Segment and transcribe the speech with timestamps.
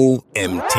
[0.00, 0.74] OMT.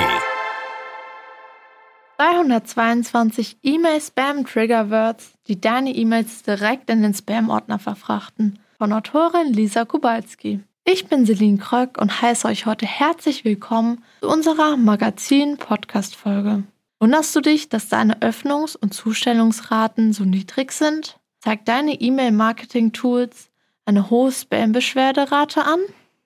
[2.17, 8.57] 322 E-Mail-Spam-Trigger-Words, die deine E-Mails direkt in den Spam-Ordner verfrachten.
[8.79, 10.61] Von Autorin Lisa Kubalski.
[10.86, 16.63] Ich bin Celine Kröck und heiße euch heute herzlich willkommen zu unserer Magazin-Podcast-Folge.
[16.99, 21.19] Wunderst du dich, dass deine Öffnungs- und Zustellungsraten so niedrig sind?
[21.41, 23.51] Zeigt deine E-Mail-Marketing-Tools
[23.85, 25.79] eine hohe Spam-Beschwerderate an?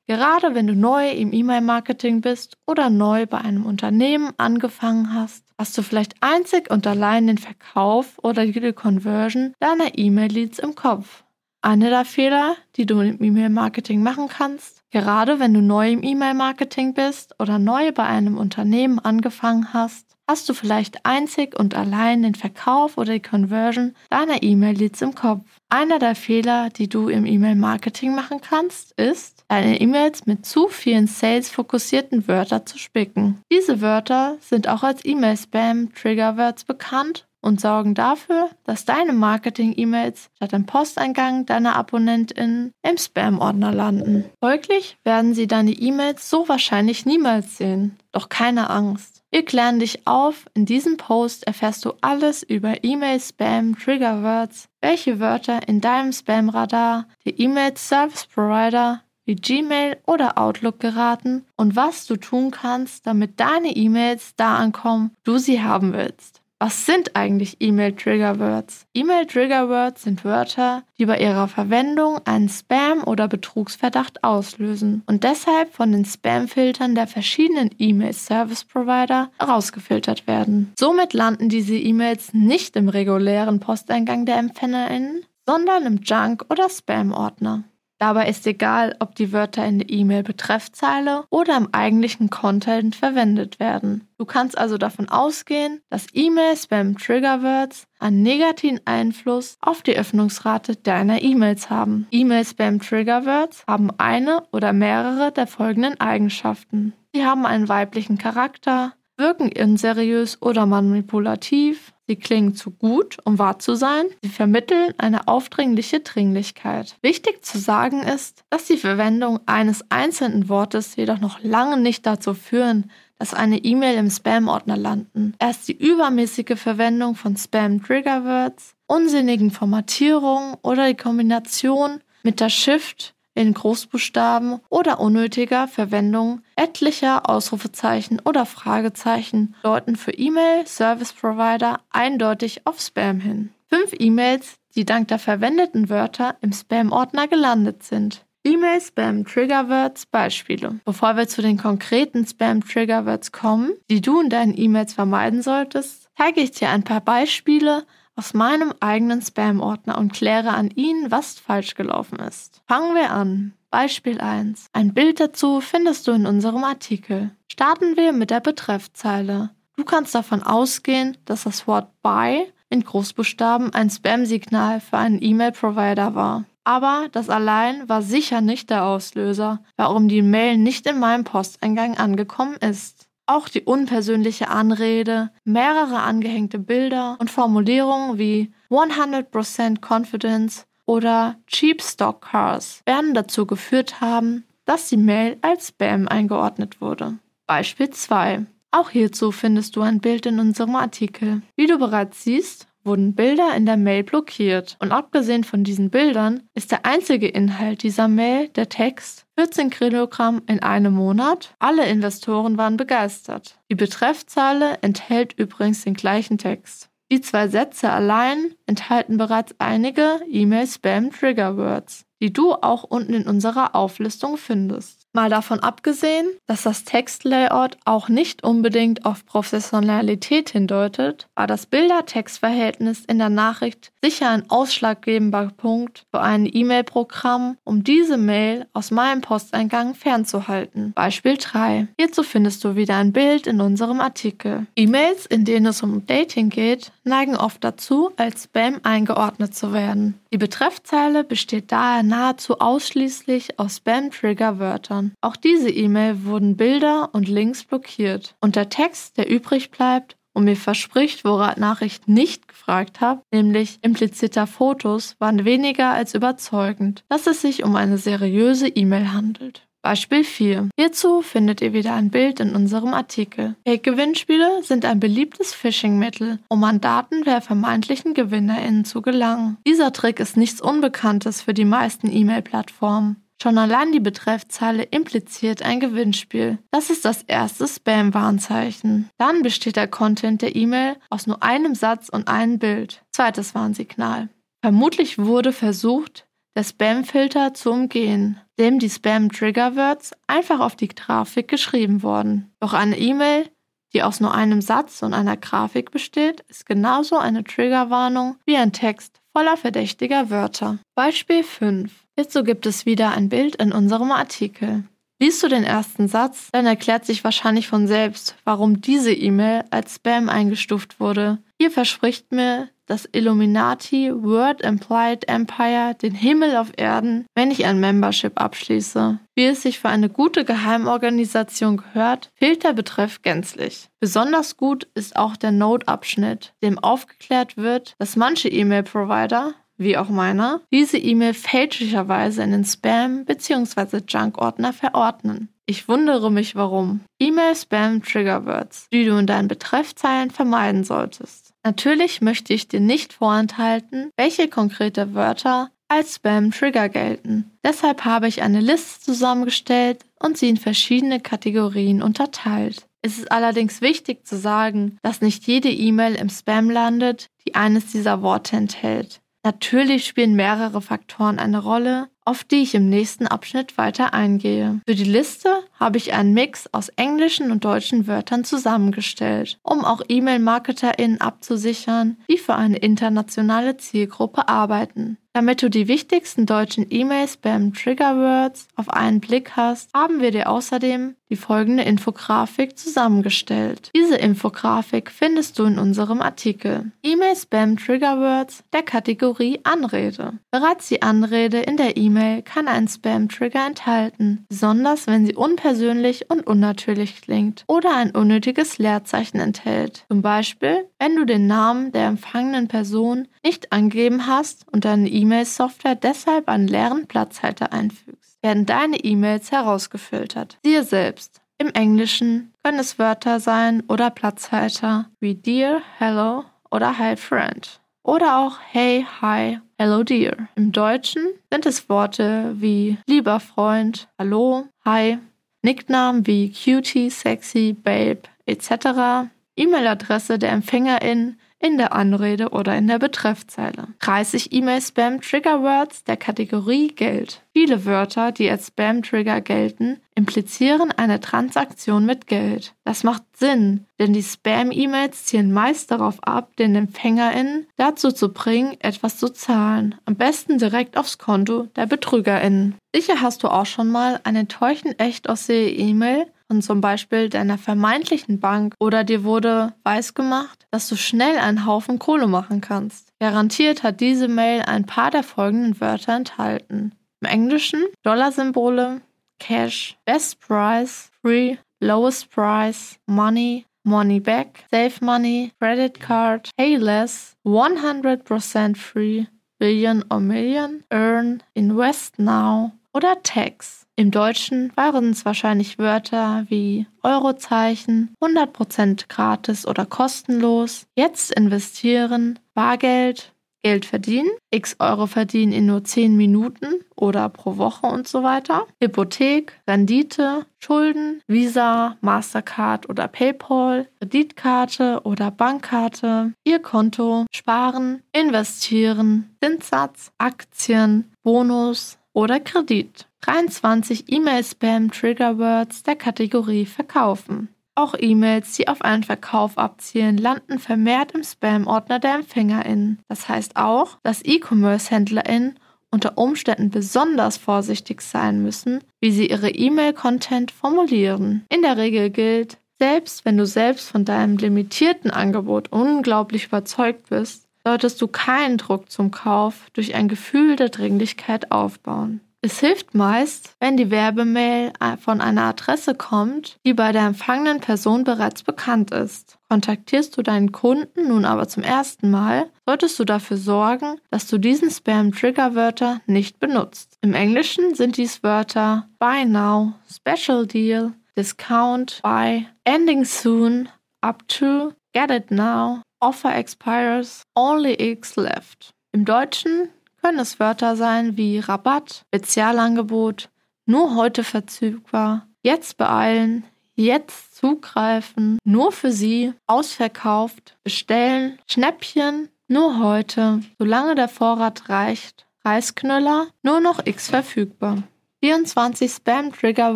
[0.07, 5.75] Gerade wenn du neu im E-Mail-Marketing bist oder neu bei einem Unternehmen angefangen hast, hast
[5.77, 11.23] du vielleicht einzig und allein den Verkauf oder die Conversion deiner E-Mail-Leads im Kopf.
[11.63, 16.93] Einer der Fehler, die du im E-Mail-Marketing machen kannst, gerade wenn du neu im E-Mail-Marketing
[16.93, 22.35] bist oder neu bei einem Unternehmen angefangen hast, hast du vielleicht einzig und allein den
[22.35, 25.43] Verkauf oder die Conversion deiner E-Mail-Leads im Kopf.
[25.69, 31.07] Einer der Fehler, die du im E-Mail-Marketing machen kannst, ist, deine E-Mails mit zu vielen
[31.07, 33.41] Sales-fokussierten Wörtern zu spicken.
[33.51, 40.65] Diese Wörter sind auch als E-Mail-Spam-Trigger-Words bekannt und sorgen dafür, dass deine Marketing-E-Mails statt im
[40.65, 44.25] Posteingang deiner AbonnentInnen im Spam-Ordner landen.
[44.41, 47.97] Folglich werden sie deine E-Mails so wahrscheinlich niemals sehen.
[48.11, 49.21] Doch keine Angst.
[49.29, 50.45] Wir klären dich auf.
[50.55, 56.13] In diesem Post erfährst du alles über E-Mail Spam Trigger Words, welche Wörter in deinem
[56.13, 62.51] Spam Radar, die E-Mail Service Provider wie Gmail oder Outlook geraten und was du tun
[62.51, 66.41] kannst, damit deine E-Mails da ankommen, du sie haben willst.
[66.57, 68.87] Was sind eigentlich E-Mail-Trigger-Words?
[68.93, 75.91] E-Mail-Trigger-Words sind Wörter, die bei ihrer Verwendung einen Spam- oder Betrugsverdacht auslösen und deshalb von
[75.91, 80.71] den Spam-Filtern der verschiedenen E-Mail-Service-Provider herausgefiltert werden.
[80.79, 87.65] Somit landen diese E-Mails nicht im regulären Posteingang der EmpfängerInnen, sondern im Junk- oder Spam-Ordner.
[87.97, 94.07] Dabei ist egal, ob die Wörter in der E-Mail-Betreffzeile oder im eigentlichen Content verwendet werden.
[94.17, 101.69] Du kannst also davon ausgehen, dass E-Mail-Spam-Trigger-Words einen negativen Einfluss auf die Öffnungsrate deiner E-Mails
[101.69, 102.07] haben.
[102.11, 106.93] E-Mail-Spam-Trigger-Words haben eine oder mehrere der folgenden Eigenschaften.
[107.13, 113.57] Sie haben einen weiblichen Charakter, wirken unseriös oder manipulativ, Sie klingen zu gut, um wahr
[113.57, 114.05] zu sein.
[114.21, 116.97] Sie vermitteln eine aufdringliche Dringlichkeit.
[117.01, 122.35] Wichtig zu sagen ist, dass die Verwendung eines einzelnen Wortes jedoch noch lange nicht dazu
[122.35, 125.33] führen, dass eine E-Mail im Spam-Ordner landen.
[125.39, 133.53] Erst die übermäßige Verwendung von Spam-Trigger-Words, unsinnigen Formatierungen oder die Kombination mit der Shift in
[133.53, 142.79] Großbuchstaben oder unnötiger Verwendung etlicher Ausrufezeichen oder Fragezeichen deuten für E-Mail Service Provider eindeutig auf
[142.79, 143.51] Spam hin.
[143.67, 148.25] Fünf E-Mails, die dank der verwendeten Wörter im Spam-Ordner gelandet sind.
[148.45, 150.79] E-Mail Spam Trigger Words Beispiele.
[150.85, 155.41] Bevor wir zu den konkreten Spam Trigger Words kommen, die du in deinen E-Mails vermeiden
[155.41, 157.85] solltest, zeige ich dir ein paar Beispiele
[158.15, 162.61] aus meinem eigenen Spam-Ordner und kläre an ihnen, was falsch gelaufen ist.
[162.67, 163.53] Fangen wir an.
[163.69, 164.67] Beispiel 1.
[164.71, 167.31] Ein Bild dazu findest du in unserem Artikel.
[167.51, 169.49] Starten wir mit der Betreffzeile.
[169.75, 176.15] Du kannst davon ausgehen, dass das Wort Buy in Großbuchstaben ein Spam-Signal für einen E-Mail-Provider
[176.15, 176.45] war.
[176.63, 181.97] Aber das allein war sicher nicht der Auslöser, warum die Mail nicht in meinem Posteingang
[181.97, 183.04] angekommen ist.
[183.27, 192.21] Auch die unpersönliche Anrede, mehrere angehängte Bilder und Formulierungen wie 100% Confidence oder Cheap Stock
[192.21, 197.17] Cars werden dazu geführt haben, dass die Mail als Spam eingeordnet wurde.
[197.47, 198.45] Beispiel 2.
[198.71, 201.41] Auch hierzu findest du ein Bild in unserem Artikel.
[201.55, 204.77] Wie du bereits siehst, wurden Bilder in der Mail blockiert.
[204.79, 210.41] Und abgesehen von diesen Bildern ist der einzige Inhalt dieser Mail der Text 14 Kilogramm
[210.47, 211.55] in einem Monat.
[211.59, 213.57] Alle Investoren waren begeistert.
[213.69, 216.89] Die Betreffzeile enthält übrigens den gleichen Text.
[217.11, 224.37] Die zwei Sätze allein enthalten bereits einige E-Mail-Spam-Trigger-Words, die du auch unten in unserer Auflistung
[224.37, 225.05] findest.
[225.13, 233.05] Mal davon abgesehen, dass das Textlayout auch nicht unbedingt auf Professionalität hindeutet, war das Bilder-Text-Verhältnis
[233.05, 239.21] in der Nachricht sicher ein ausschlaggebender Punkt für ein E-Mail-Programm, um diese Mail aus meinem
[239.21, 240.93] Posteingang fernzuhalten.
[240.93, 241.87] Beispiel 3.
[241.97, 244.67] Hierzu findest du wieder ein Bild in unserem Artikel.
[244.75, 250.19] E-Mails, in denen es um Dating geht, neigen oft dazu, als Spam eingeordnet zu werden.
[250.35, 255.13] Die Betreffzeile besteht daher nahezu ausschließlich aus Spam-Trigger-Wörtern.
[255.21, 258.35] Auch diese E-Mail wurden Bilder und Links blockiert.
[258.41, 263.79] Und der Text, der übrig bleibt und mir verspricht, wonach ich nicht gefragt habe, nämlich
[263.81, 269.64] impliziter Fotos, waren weniger als überzeugend, dass es sich um eine seriöse E-Mail handelt.
[269.85, 270.69] Beispiel 4.
[270.79, 273.55] Hierzu findet ihr wieder ein Bild in unserem Artikel.
[273.67, 279.57] Fake-Gewinnspiele sind ein beliebtes Phishing-Mittel, um an Daten der vermeintlichen GewinnerInnen zu gelangen.
[279.67, 283.17] Dieser Trick ist nichts Unbekanntes für die meisten E-Mail-Plattformen.
[283.39, 286.57] Schon allein die Betreffzeile impliziert ein Gewinnspiel.
[286.71, 289.11] Das ist das erste Spam-Warnzeichen.
[289.19, 293.03] Dann besteht der Content der E-Mail aus nur einem Satz und einem Bild.
[293.11, 294.29] Zweites Warnsignal.
[294.63, 302.03] Vermutlich wurde versucht, der Spam-Filter zu umgehen, dem die Spam-Trigger-Words einfach auf die Grafik geschrieben
[302.03, 302.53] wurden.
[302.59, 303.49] Doch eine E-Mail,
[303.93, 308.73] die aus nur einem Satz und einer Grafik besteht, ist genauso eine Triggerwarnung wie ein
[308.73, 310.79] Text voller verdächtiger Wörter.
[310.95, 311.91] Beispiel 5.
[312.17, 314.85] Hierzu gibt es wieder ein Bild in unserem Artikel.
[315.19, 319.95] Liest du den ersten Satz, dann erklärt sich wahrscheinlich von selbst, warum diese E-Mail als
[319.95, 321.39] Spam eingestuft wurde.
[321.57, 327.79] Hier verspricht mir das Illuminati Word Implied Empire den Himmel auf Erden, wenn ich ein
[327.79, 329.19] Membership abschließe.
[329.35, 333.89] Wie es sich für eine gute Geheimorganisation gehört, fehlt der Betreff gänzlich.
[333.99, 340.61] Besonders gut ist auch der Note-Abschnitt, dem aufgeklärt wird, dass manche E-Mail-Provider wie auch meiner,
[340.71, 344.01] diese E-Mail fälschlicherweise in den Spam- bzw.
[344.07, 345.49] Junk-Ordner verordnen.
[345.67, 347.01] Ich wundere mich warum.
[347.19, 351.53] E-Mail-Spam-Triggerwords, die du in deinen Betreffzeilen vermeiden solltest.
[351.63, 357.51] Natürlich möchte ich dir nicht vorenthalten, welche konkrete Wörter als Spam-Trigger gelten.
[357.63, 362.85] Deshalb habe ich eine Liste zusammengestellt und sie in verschiedene Kategorien unterteilt.
[363.01, 367.91] Es ist allerdings wichtig zu sagen, dass nicht jede E-Mail im Spam landet, die eines
[367.91, 369.19] dieser Worte enthält.
[369.45, 374.81] Natürlich spielen mehrere Faktoren eine Rolle, auf die ich im nächsten Abschnitt weiter eingehe.
[374.85, 375.49] Für die Liste
[375.79, 382.37] habe ich einen Mix aus englischen und deutschen Wörtern zusammengestellt, um auch E-Mail-MarketerInnen abzusichern, die
[382.37, 385.17] für eine internationale Zielgruppe arbeiten.
[385.35, 391.35] Damit du die wichtigsten deutschen E-Mail-Spam-Trigger-Words auf einen Blick hast, haben wir dir außerdem die
[391.35, 393.91] folgende Infografik zusammengestellt.
[393.93, 396.93] Diese Infografik findest du in unserem Artikel.
[397.03, 400.39] E-Mail-Spam-Trigger-Words der Kategorie Anrede.
[400.51, 406.47] Bereits die Anrede in der E-Mail kann einen Spam-Trigger enthalten, besonders wenn sie unpersönlich und
[406.47, 410.05] unnatürlich klingt oder ein unnötiges Leerzeichen enthält.
[410.09, 415.95] Zum Beispiel, wenn du den Namen der empfangenen Person nicht angegeben hast und deine E-Mail-Software
[415.95, 420.59] deshalb einen leeren Platzhalter einfügst, werden deine E-Mails herausgefiltert.
[420.63, 421.41] Siehe selbst.
[421.57, 427.79] Im Englischen können es Wörter sein oder Platzhalter wie Dear, Hello oder Hi Friend.
[428.05, 430.47] Oder auch Hey, Hi, Hello Dear.
[430.55, 435.17] Im Deutschen sind es Worte wie lieber Freund, Hallo, Hi,
[435.63, 439.27] Nicknamen wie Cutie, Sexy, Babe etc.
[439.55, 443.87] E-Mail-Adresse der Empfängerin in der Anrede oder in der Betreffzeile.
[443.99, 447.41] 30 E-Mail-Spam-Trigger-Words der Kategorie Geld.
[447.53, 452.75] Viele Wörter, die als Spam-Trigger gelten, implizieren eine Transaktion mit Geld.
[452.83, 458.77] Das macht Sinn, denn die Spam-E-Mails zielen meist darauf ab, den EmpfängerInnen dazu zu bringen,
[458.79, 459.95] etwas zu zahlen.
[460.05, 462.75] Am besten direkt aufs Konto der BetrügerInnen.
[462.93, 467.57] Sicher hast du auch schon mal eine enttäuschend echt aussehe E-Mail von zum Beispiel deiner
[467.57, 473.09] vermeintlichen Bank oder dir wurde weisgemacht, dass du schnell einen Haufen Kohle machen kannst.
[473.19, 476.93] Garantiert hat diese Mail ein paar der folgenden Wörter enthalten.
[477.19, 479.01] Im Englischen Dollarsymbole,
[479.39, 487.35] Cash, Best Price, Free, Lowest Price, Money, Money Back, Save Money, Credit Card, Pay Less,
[487.45, 489.25] 100% Free,
[489.59, 493.84] Billion or Million, Earn, Invest Now oder Tax.
[493.97, 503.33] Im Deutschen waren es wahrscheinlich Wörter wie Eurozeichen, 100% gratis oder kostenlos, jetzt investieren, Bargeld,
[503.63, 508.67] Geld verdienen, x Euro verdienen in nur 10 Minuten oder pro Woche und so weiter,
[508.79, 520.11] Hypothek, Rendite, Schulden, Visa, Mastercard oder PayPal, Kreditkarte oder Bankkarte, Ihr Konto, Sparen, Investieren, Zinssatz,
[520.17, 523.07] Aktien, Bonus oder Kredit.
[523.25, 527.49] 23 E-Mail-Spam-Triggerwords der Kategorie Verkaufen.
[527.73, 532.99] Auch E-Mails, die auf einen Verkauf abzielen, landen vermehrt im Spam-Ordner der EmpfängerInnen.
[533.07, 535.57] Das heißt auch, dass E-Commerce-HändlerInnen
[535.89, 541.45] unter Umständen besonders vorsichtig sein müssen, wie sie ihre E-Mail-Content formulieren.
[541.49, 547.47] In der Regel gilt, selbst wenn du selbst von deinem limitierten Angebot unglaublich überzeugt bist,
[547.63, 552.21] solltest du keinen Druck zum Kauf durch ein Gefühl der Dringlichkeit aufbauen.
[552.45, 554.71] Es hilft meist, wenn die Werbemail
[555.01, 559.39] von einer Adresse kommt, die bei der empfangenen Person bereits bekannt ist.
[559.49, 564.37] Kontaktierst du deinen Kunden nun aber zum ersten Mal, solltest du dafür sorgen, dass du
[564.37, 566.99] diesen Spam-Triggerwörter nicht benutzt.
[567.01, 573.69] Im Englischen sind dies Wörter Buy Now, Special Deal, Discount, Buy, Ending Soon,
[574.01, 578.69] Up to, Get It Now, Offer Expires, Only X Left.
[578.91, 579.69] Im Deutschen
[580.05, 583.29] können es Wörter sein wie Rabatt, Spezialangebot,
[583.65, 586.43] nur heute verfügbar, jetzt beeilen,
[586.75, 596.27] jetzt zugreifen, nur für Sie, ausverkauft, bestellen, Schnäppchen, nur heute, solange der Vorrat reicht, Reisknüller,
[596.43, 597.81] nur noch X verfügbar.
[598.21, 599.75] 24 Spam Trigger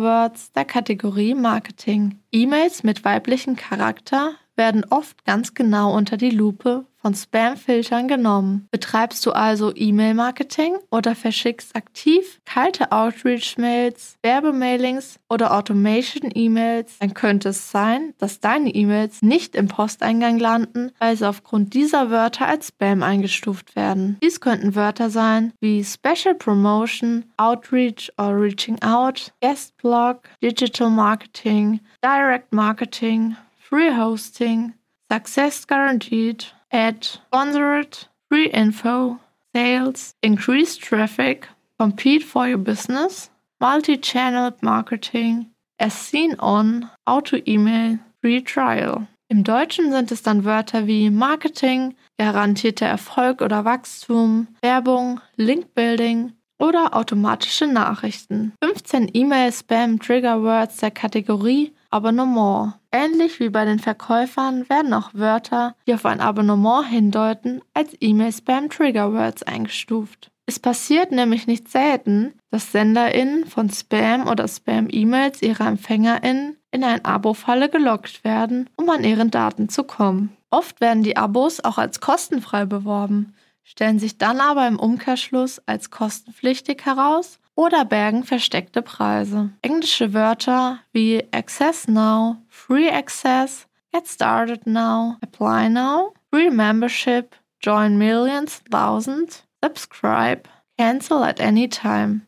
[0.00, 2.20] Words der Kategorie Marketing.
[2.30, 8.68] E-Mails mit weiblichem Charakter werden oft ganz genau unter die Lupe von Spam-Filtern genommen.
[8.70, 17.70] Betreibst du also E-Mail-Marketing oder verschickst aktiv kalte Outreach-Mails, Werbemailings oder Automation-E-Mails, dann könnte es
[17.70, 23.02] sein, dass deine E-Mails nicht im Posteingang landen, weil sie aufgrund dieser Wörter als Spam
[23.02, 24.18] eingestuft werden.
[24.22, 31.80] Dies könnten Wörter sein wie Special Promotion, Outreach or Reaching Out, Guest Blog, Digital Marketing,
[32.04, 33.36] Direct Marketing,
[33.70, 34.74] free hosting,
[35.10, 37.96] success guaranteed, ad, sponsored,
[38.28, 39.20] free info,
[39.54, 41.46] sales, increased traffic,
[41.78, 45.46] compete for your business, multi-channel marketing,
[45.78, 49.06] as seen on, auto-email, free trial.
[49.28, 56.96] Im Deutschen sind es dann Wörter wie Marketing, garantierter Erfolg oder Wachstum, Werbung, Linkbuilding oder
[56.96, 58.52] automatische Nachrichten.
[58.64, 62.74] 15 E-Mail-Spam-Trigger-Words der Kategorie Abonnement.
[62.92, 69.42] Ähnlich wie bei den Verkäufern werden auch Wörter, die auf ein Abonnement hindeuten, als E-Mail-Spam-Trigger-Words
[69.42, 70.30] eingestuft.
[70.46, 77.04] Es passiert nämlich nicht selten, dass SenderInnen von Spam oder Spam-E-Mails ihrer EmpfängerInnen in ein
[77.04, 80.36] Abo-Falle gelockt werden, um an ihren Daten zu kommen.
[80.50, 85.90] Oft werden die Abos auch als kostenfrei beworben, stellen sich dann aber im Umkehrschluss als
[85.90, 89.50] kostenpflichtig heraus oder bergen versteckte Preise.
[89.60, 97.98] Englische Wörter wie Access Now, Free Access, Get Started Now, Apply Now, Free Membership, Join
[97.98, 100.44] Millions, Thousand, Subscribe,
[100.78, 102.22] Cancel at any time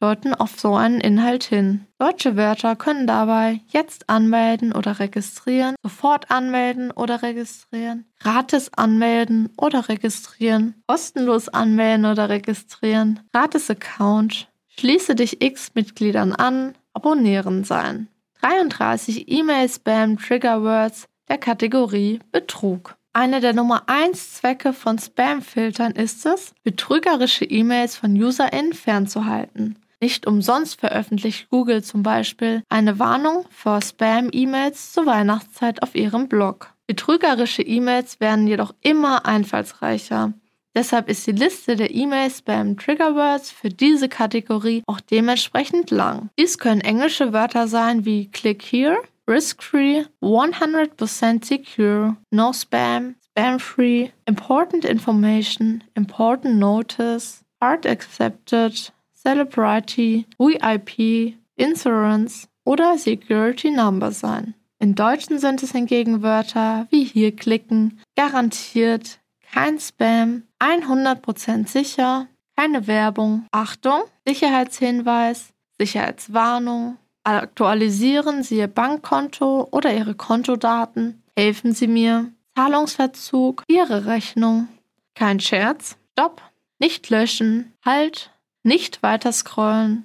[0.00, 1.86] deuten auf so einen Inhalt hin.
[1.98, 9.88] Deutsche Wörter können dabei jetzt anmelden oder registrieren, sofort anmelden oder registrieren, gratis anmelden oder
[9.88, 14.49] registrieren, kostenlos anmelden oder registrieren, gratis Account,
[14.80, 18.08] Schließe dich X-Mitgliedern an, abonnieren sein.
[18.40, 22.96] 33 E-Mail-Spam-Trigger-Words der Kategorie Betrug.
[23.12, 29.78] Eine der Nummer 1 Zwecke von Spam-Filtern ist es, betrügerische E-Mails von UserInnen fernzuhalten.
[30.00, 36.72] Nicht umsonst veröffentlicht Google zum Beispiel eine Warnung vor Spam-E-Mails zur Weihnachtszeit auf ihrem Blog.
[36.86, 40.32] Betrügerische E-Mails werden jedoch immer einfallsreicher.
[40.74, 46.30] Deshalb ist die Liste der E-Mail-Spam-Triggerwords für diese Kategorie auch dementsprechend lang.
[46.38, 48.98] Dies können englische Wörter sein wie Click Here,
[49.28, 62.48] Risk-Free, 100% Secure, No Spam, Spam-Free, Important Information, Important Notice, Hard Accepted, Celebrity, VIP, Insurance
[62.64, 64.54] oder Security Number sein.
[64.78, 69.19] In Deutschen sind es hingegen Wörter wie hier klicken, garantiert,
[69.52, 80.14] kein Spam, 100% sicher, keine Werbung, Achtung, Sicherheitshinweis, Sicherheitswarnung, aktualisieren Sie Ihr Bankkonto oder Ihre
[80.14, 84.68] Kontodaten, helfen Sie mir, Zahlungsverzug, Ihre Rechnung,
[85.14, 86.42] kein Scherz, Stopp,
[86.78, 88.30] nicht löschen, Halt,
[88.62, 90.04] nicht weiter scrollen,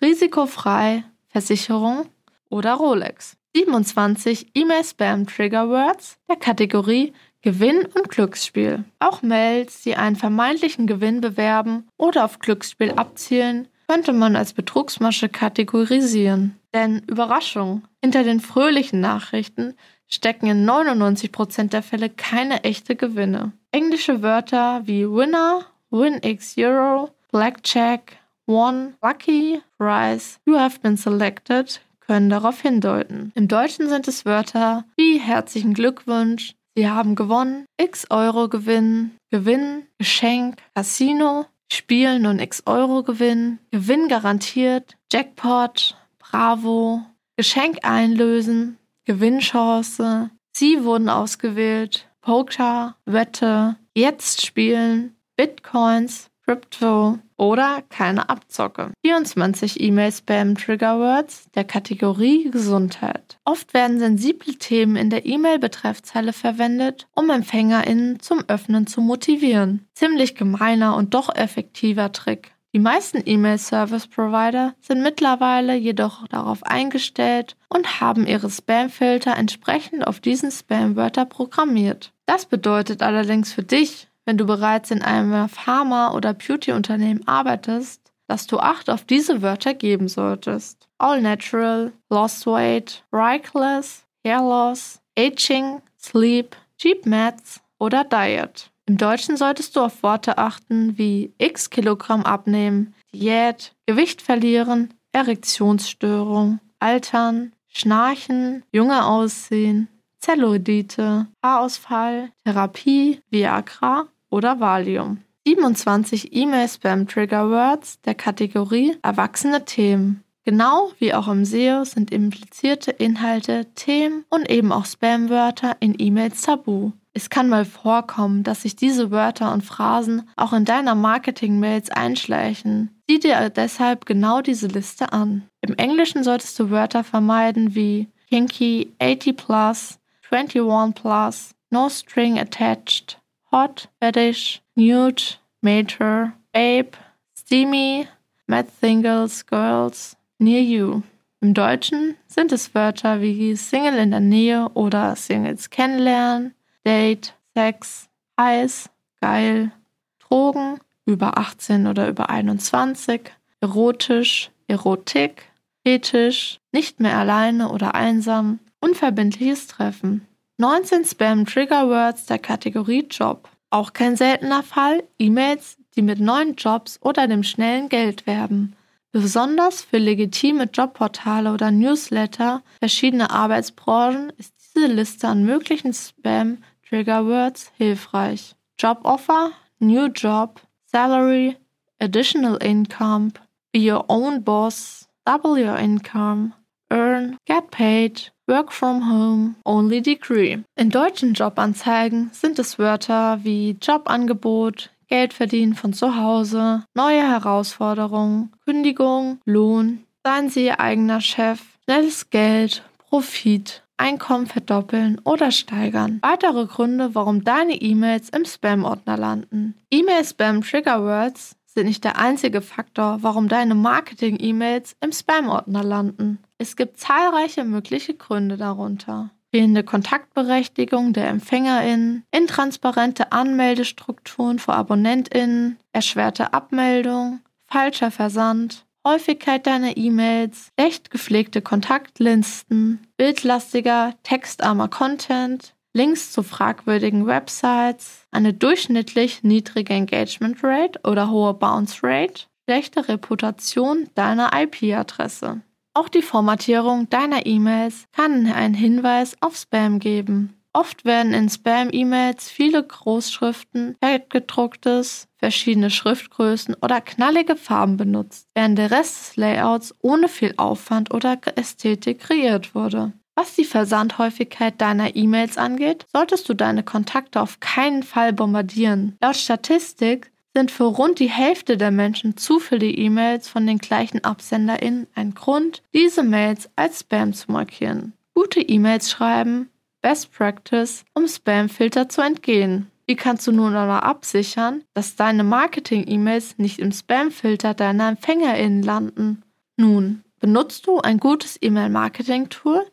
[0.00, 2.06] risikofrei, Versicherung
[2.48, 3.36] oder Rolex.
[3.56, 7.14] 27 E-Mail-Spam-Trigger-Words der Kategorie
[7.46, 8.82] Gewinn und Glücksspiel.
[8.98, 15.28] Auch Mails, die einen vermeintlichen Gewinn bewerben oder auf Glücksspiel abzielen, könnte man als Betrugsmasche
[15.28, 16.58] kategorisieren.
[16.74, 19.74] Denn Überraschung, hinter den fröhlichen Nachrichten
[20.08, 23.52] stecken in 99% der Fälle keine echte Gewinne.
[23.70, 32.28] Englische Wörter wie Winner, WinX Euro, Blackjack, One, Lucky, Prize, You have been selected können
[32.28, 33.32] darauf hindeuten.
[33.34, 39.86] Im Deutschen sind es Wörter wie herzlichen Glückwunsch, Sie haben gewonnen, x Euro Gewinn, Gewinn,
[39.96, 47.00] Geschenk, Casino, Spielen und x Euro Gewinn, Gewinn garantiert, Jackpot, Bravo,
[47.36, 58.92] Geschenk einlösen, Gewinnchance, Sie wurden ausgewählt, Poker, Wette, jetzt spielen, Bitcoins, Crypto oder keine Abzocke.
[59.04, 63.38] 24 E-Mail-Spam-Triggerwords der Kategorie Gesundheit.
[63.44, 69.88] Oft werden sensible Themen in der E-Mail-Betreffzeile verwendet, um EmpfängerInnen zum Öffnen zu motivieren.
[69.94, 72.52] Ziemlich gemeiner und doch effektiver Trick.
[72.72, 80.50] Die meisten E-Mail-Service-Provider sind mittlerweile jedoch darauf eingestellt und haben ihre Spam-Filter entsprechend auf diesen
[80.52, 82.12] Spam-Wörter programmiert.
[82.26, 88.46] Das bedeutet allerdings für dich, wenn du bereits in einem Pharma- oder Beauty-Unternehmen arbeitest, dass
[88.46, 90.88] du Acht auf diese Wörter geben solltest.
[90.98, 98.70] All Natural, Lost Weight, Reckless, Hair Loss, Aging, Sleep, Cheap Mats oder Diet.
[98.86, 106.60] Im Deutschen solltest du auf Worte achten wie x Kilogramm abnehmen, Diät, Gewicht verlieren, Erektionsstörung,
[106.80, 115.18] Altern, Schnarchen, junge aussehen, Zellulite, Haarausfall, Therapie, Viagra oder Valium.
[115.46, 120.24] 27 E-Mail-Spam-Trigger-Words der Kategorie Erwachsene Themen.
[120.44, 126.42] Genau wie auch im SEO sind implizierte Inhalte, Themen und eben auch Spam-Wörter in E-Mails
[126.42, 126.92] tabu.
[127.12, 132.90] Es kann mal vorkommen, dass sich diese Wörter und Phrasen auch in deiner Marketing-Mails einschleichen.
[133.08, 135.48] Sieh dir deshalb genau diese Liste an.
[135.62, 139.98] Im Englischen solltest du Wörter vermeiden wie kinky, 80 plus,
[140.30, 143.18] 21 plus, no string attached,
[143.56, 146.94] hot, fetish, nude, major, babe,
[147.34, 148.06] steamy,
[148.46, 151.02] mad singles, girls, near you.
[151.40, 158.10] Im Deutschen sind es Wörter wie Single in der Nähe oder Singles kennenlernen, Date, Sex,
[158.38, 158.90] heiß,
[159.22, 159.72] geil,
[160.18, 163.32] Drogen, über 18 oder über 21,
[163.62, 165.50] erotisch, Erotik,
[165.82, 170.26] ethisch, nicht mehr alleine oder einsam, unverbindliches Treffen.
[170.58, 173.50] 19 Spam-Trigger-Words der Kategorie Job.
[173.68, 178.74] Auch kein seltener Fall E-Mails, die mit neuen Jobs oder dem schnellen Geld werben.
[179.12, 186.58] Besonders für legitime Jobportale oder Newsletter verschiedener Arbeitsbranchen ist diese Liste an möglichen Spam
[186.88, 188.54] Trigger Words hilfreich.
[188.78, 191.56] Job Offer, New Job, Salary,
[191.98, 193.32] Additional Income,
[193.72, 196.52] Be Your Own Boss, Double Your Income,
[196.90, 200.58] Earn, Get Paid, Work from Home, Only Degree.
[200.76, 208.52] In deutschen Jobanzeigen sind es Wörter wie Jobangebot, Geld verdienen von zu Hause, neue Herausforderungen,
[208.64, 216.18] Kündigung, Lohn, seien Sie Ihr eigener Chef, schnelles Geld, Profit, Einkommen verdoppeln oder steigern.
[216.22, 219.74] Weitere Gründe, warum deine E-Mails im Spam-Ordner landen.
[219.90, 226.38] E-Mail-Spam-Trigger-Words sind nicht der einzige Faktor, warum deine Marketing-E-Mails im Spam-Ordner landen.
[226.56, 229.30] Es gibt zahlreiche mögliche Gründe darunter.
[229.52, 240.70] Fehlende Kontaktberechtigung der EmpfängerInnen, intransparente Anmeldestrukturen für AbonnentInnen, erschwerte Abmeldung, falscher Versand, Häufigkeit deiner E-Mails,
[240.80, 251.00] schlecht gepflegte Kontaktlisten, bildlastiger, textarmer Content, Links zu fragwürdigen Websites, eine durchschnittlich niedrige Engagement Rate
[251.04, 255.62] oder hohe Bounce Rate, schlechte Reputation deiner IP-Adresse.
[255.94, 260.60] Auch die Formatierung deiner E-Mails kann einen Hinweis auf Spam geben.
[260.74, 268.90] Oft werden in Spam-E-Mails viele Großschriften, fettgedrucktes, verschiedene Schriftgrößen oder knallige Farben benutzt, während der
[268.90, 273.14] Rest des Layouts ohne viel Aufwand oder Ästhetik kreiert wurde.
[273.38, 279.16] Was die Versandhäufigkeit deiner E-Mails angeht, solltest du deine Kontakte auf keinen Fall bombardieren.
[279.20, 284.24] Laut Statistik sind für rund die Hälfte der Menschen zu viele E-Mails von den gleichen
[284.24, 288.14] AbsenderInnen ein Grund, diese Mails als Spam zu markieren.
[288.34, 289.68] Gute E-Mails schreiben
[290.00, 292.90] Best Practice, um Spam-Filter zu entgehen.
[293.04, 299.42] Wie kannst du nun aber absichern, dass deine Marketing-E-Mails nicht im Spam-Filter deiner EmpfängerInnen landen?
[299.76, 302.86] Nun, benutzt du ein gutes E-Mail-Marketing-Tool,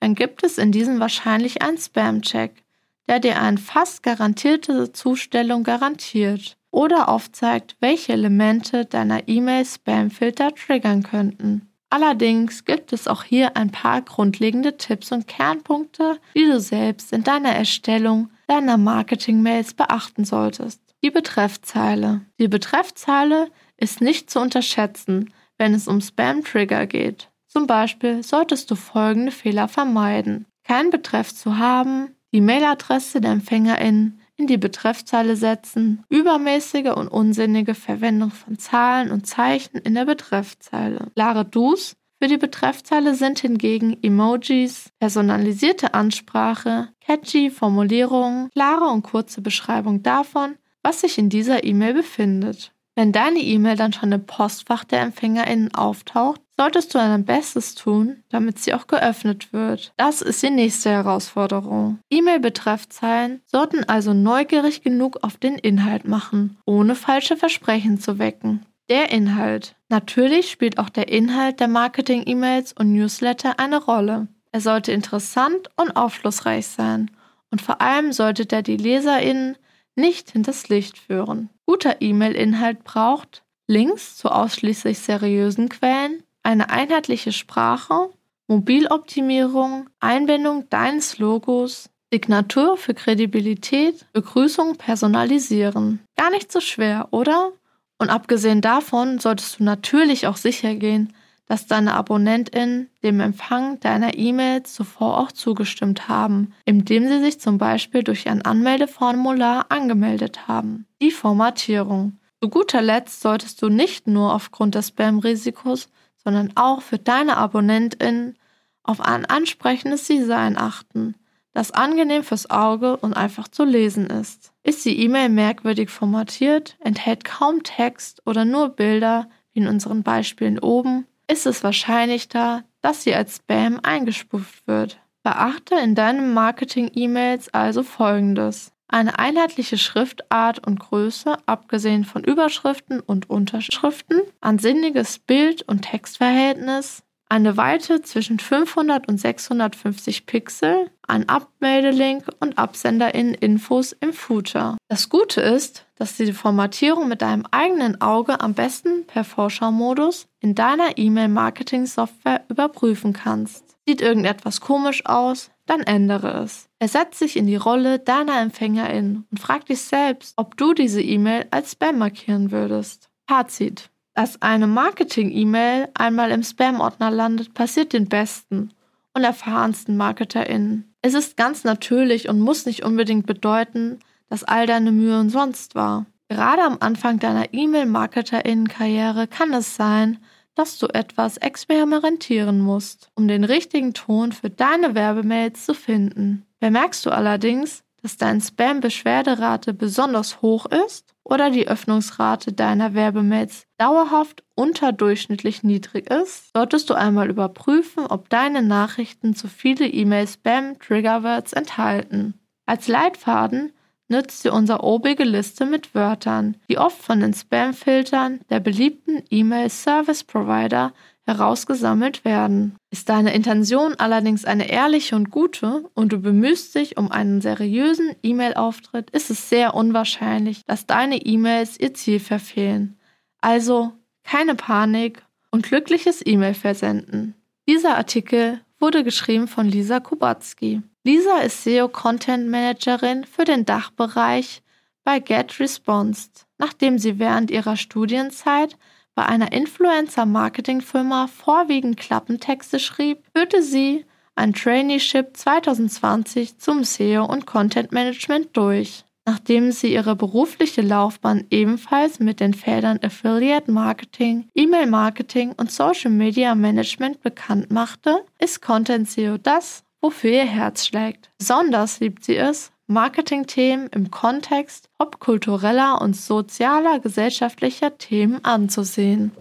[0.00, 2.64] dann gibt es in diesem wahrscheinlich einen Spam-Check,
[3.08, 11.70] der dir eine fast garantierte Zustellung garantiert oder aufzeigt, welche Elemente deiner E-Mail-Spam-Filter triggern könnten.
[11.88, 17.22] Allerdings gibt es auch hier ein paar grundlegende Tipps und Kernpunkte, die du selbst in
[17.22, 20.80] deiner Erstellung deiner Marketing-Mails beachten solltest.
[21.02, 22.22] Die Betreffzeile.
[22.38, 27.30] Die Betreffzeile ist nicht zu unterschätzen, wenn es um Spam-Trigger geht.
[27.56, 30.44] Zum Beispiel solltest du folgende Fehler vermeiden.
[30.62, 37.74] Kein Betreff zu haben, die Mailadresse der EmpfängerInnen in die Betreffzeile setzen, übermäßige und unsinnige
[37.74, 41.10] Verwendung von Zahlen und Zeichen in der Betreffzeile.
[41.14, 49.40] Klare Do's für die Betreffzeile sind hingegen Emojis, personalisierte Ansprache, catchy Formulierungen, klare und kurze
[49.40, 52.74] Beschreibung davon, was sich in dieser E-Mail befindet.
[52.96, 58.22] Wenn deine E-Mail dann schon im Postfach der EmpfängerInnen auftaucht, solltest du dein Bestes tun,
[58.30, 59.92] damit sie auch geöffnet wird.
[59.96, 61.98] Das ist die nächste Herausforderung.
[62.10, 68.64] E-Mail-Betreffzeilen sollten also neugierig genug auf den Inhalt machen, ohne falsche Versprechen zu wecken.
[68.88, 69.74] Der Inhalt.
[69.88, 74.28] Natürlich spielt auch der Inhalt der Marketing-E-Mails und Newsletter eine Rolle.
[74.52, 77.10] Er sollte interessant und aufschlussreich sein.
[77.50, 79.56] Und vor allem sollte der die LeserInnen
[79.96, 81.50] nicht hinters Licht führen.
[81.66, 88.10] Guter E-Mail-Inhalt braucht Links zu ausschließlich seriösen Quellen, eine einheitliche Sprache,
[88.46, 95.98] Mobiloptimierung, Einbindung deines Logos, Signatur für Kredibilität, Begrüßung personalisieren.
[96.16, 97.50] Gar nicht so schwer, oder?
[97.98, 101.12] Und abgesehen davon solltest du natürlich auch sicher gehen,
[101.46, 107.58] dass deine AbonnentInnen dem Empfang deiner E-Mail zuvor auch zugestimmt haben, indem sie sich zum
[107.58, 110.86] Beispiel durch ein Anmeldeformular angemeldet haben.
[111.02, 112.18] Die Formatierung.
[112.40, 115.88] Zu guter Letzt solltest du nicht nur aufgrund des Spam-Risikos,
[116.26, 118.36] sondern auch für deine AbonnentInnen
[118.82, 121.14] auf ein ansprechendes Design achten,
[121.52, 124.52] das angenehm fürs Auge und einfach zu lesen ist.
[124.64, 130.58] Ist die E-Mail merkwürdig formatiert, enthält kaum Text oder nur Bilder, wie in unseren Beispielen
[130.58, 134.98] oben, ist es wahrscheinlicher, dass sie als Spam eingestuft wird.
[135.22, 138.72] Beachte in deinen Marketing-E-Mails also Folgendes.
[138.88, 147.02] Eine einheitliche Schriftart und Größe, abgesehen von Überschriften und Unterschriften, ein sinniges Bild- und Textverhältnis,
[147.28, 154.76] eine Weite zwischen 500 und 650 Pixel, ein Abmeldelink und AbsenderInnen-Infos im Footer.
[154.88, 160.28] Das Gute ist, dass du die Formatierung mit deinem eigenen Auge am besten per Vorschau-Modus
[160.38, 163.76] in deiner E-Mail-Marketing-Software überprüfen kannst.
[163.88, 166.68] Sieht irgendetwas komisch aus, dann ändere es.
[166.78, 171.46] Ersetz dich in die Rolle deiner EmpfängerInnen und frag dich selbst, ob du diese E-Mail
[171.50, 173.08] als Spam markieren würdest.
[173.28, 178.70] Fazit dass eine Marketing-E-Mail einmal im Spam-Ordner landet, passiert den besten
[179.12, 180.90] und erfahrensten MarketerInnen.
[181.02, 184.00] Es ist ganz natürlich und muss nicht unbedingt bedeuten,
[184.30, 186.06] dass all deine Mühe umsonst war.
[186.28, 190.18] Gerade am Anfang deiner E-Mail-MarketerInnen-Karriere kann es sein,
[190.56, 196.44] dass du etwas experimentieren musst, um den richtigen Ton für deine Werbemails zu finden.
[196.58, 204.44] Bemerkst du allerdings, dass deine Spam-Beschwerderate besonders hoch ist oder die Öffnungsrate deiner Werbemails dauerhaft
[204.54, 212.34] unterdurchschnittlich niedrig ist, solltest du einmal überprüfen, ob deine Nachrichten zu viele E-Mail-Spam-Triggerwords enthalten.
[212.64, 213.72] Als Leitfaden
[214.08, 220.92] nützt dir unsere obige Liste mit Wörtern, die oft von den Spam-Filtern der beliebten E-Mail-Service-Provider
[221.26, 222.76] herausgesammelt werden.
[222.90, 228.14] Ist deine Intention allerdings eine ehrliche und gute und du bemühst dich um einen seriösen
[228.22, 232.98] E-Mail-Auftritt, ist es sehr unwahrscheinlich, dass deine E-Mails ihr Ziel verfehlen.
[233.40, 233.92] Also
[234.22, 237.34] keine Panik und glückliches E-Mail versenden.
[237.68, 240.82] Dieser Artikel wurde geschrieben von Lisa Kubacki.
[241.04, 244.62] Lisa ist SEO Content Managerin für den Dachbereich
[245.04, 248.76] bei GetResponse, nachdem sie während ihrer Studienzeit
[249.14, 257.92] bei einer Influencer-Marketing-Firma vorwiegend Klappentexte schrieb, führte sie ein Traineeship 2020 zum SEO und Content
[257.92, 259.05] Management durch.
[259.28, 266.12] Nachdem sie ihre berufliche Laufbahn ebenfalls mit den Feldern Affiliate Marketing, E-Mail Marketing und Social
[266.12, 271.30] Media Management bekannt machte, ist Content SEO das, wofür ihr Herz schlägt.
[271.38, 279.32] Besonders liebt sie es, Marketingthemen im Kontext popkultureller und sozialer gesellschaftlicher Themen anzusehen.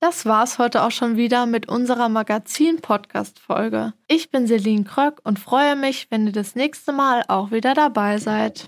[0.00, 3.94] Das war's heute auch schon wieder mit unserer Magazin-Podcast-Folge.
[4.08, 8.18] Ich bin Celine Kröck und freue mich, wenn ihr das nächste Mal auch wieder dabei
[8.18, 8.64] seid.